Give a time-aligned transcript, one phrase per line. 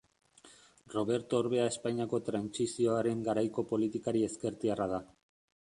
[0.93, 5.07] Roberto Orbea Espainiako trantsizioaren garaiko politikari ezkertiarra da.